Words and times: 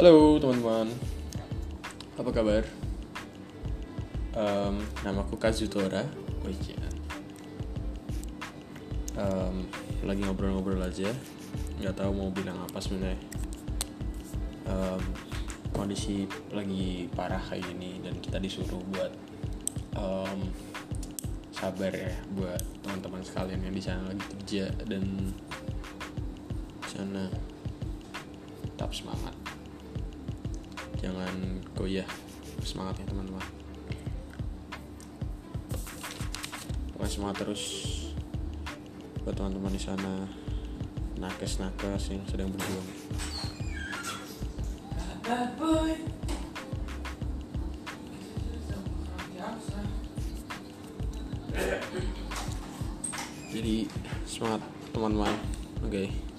Halo 0.00 0.40
teman-teman, 0.40 0.88
apa 2.16 2.30
kabar? 2.32 2.64
Um, 4.32 4.80
namaku 5.04 5.36
Kazutora. 5.36 6.08
Oh 6.40 6.48
iya. 6.48 6.80
Um, 9.20 9.68
lagi 10.00 10.24
ngobrol-ngobrol 10.24 10.80
aja, 10.80 11.12
nggak 11.84 12.00
tahu 12.00 12.16
mau 12.16 12.32
bilang 12.32 12.56
apa 12.64 12.80
sebenarnya. 12.80 13.20
Um, 14.64 15.04
kondisi 15.76 16.24
lagi 16.48 17.04
parah 17.12 17.44
kayak 17.52 17.68
gini 17.68 18.00
dan 18.00 18.16
kita 18.24 18.40
disuruh 18.40 18.80
buat 18.96 19.12
um, 20.00 20.48
sabar 21.52 21.92
ya 21.92 22.16
buat 22.32 22.64
teman-teman 22.88 23.20
sekalian 23.20 23.68
yang 23.68 23.76
di 23.76 23.84
sana 23.84 24.08
lagi 24.08 24.24
kerja 24.32 24.64
dan 24.88 25.04
sana 26.88 27.28
tetap 28.64 28.96
semangat 28.96 29.36
jangan 31.00 31.64
goyah. 31.72 32.04
Semangatnya 32.60 33.08
teman-teman. 33.08 33.40
Pokoknya 36.92 37.08
semangat 37.08 37.36
terus 37.40 37.64
buat 39.24 39.32
teman-teman 39.32 39.72
di 39.72 39.80
sana. 39.80 40.28
Nakes-nakes 41.16 42.12
yang 42.12 42.24
sedang 42.28 42.52
berjuang. 42.52 42.88
Jadi 53.50 53.88
semangat 54.28 54.60
teman-teman. 54.92 55.36
Oke 55.80 56.30